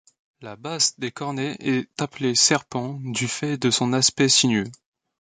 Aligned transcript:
La 0.41 0.55
basse 0.55 0.99
des 0.99 1.11
cornets 1.11 1.57
est 1.59 1.87
appelée 2.01 2.33
serpent, 2.33 2.99
du 3.03 3.27
fait 3.27 3.59
de 3.59 3.69
son 3.69 3.93
aspect 3.93 4.29
sinueux. 4.29 4.65